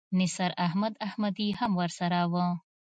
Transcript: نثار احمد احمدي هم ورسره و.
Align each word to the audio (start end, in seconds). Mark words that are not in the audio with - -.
نثار 0.19 0.51
احمد 0.65 0.93
احمدي 1.07 1.47
هم 1.59 1.71
ورسره 1.79 2.19
و. 2.31 2.33